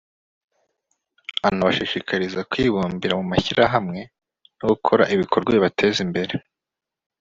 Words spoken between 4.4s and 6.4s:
no gukora ibikorwa bibateza imbere